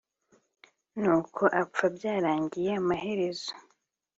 nuko 1.01 1.43
apfa; 1.61 1.85
byarangiye 1.95 2.69
amaherezo; 2.81 3.51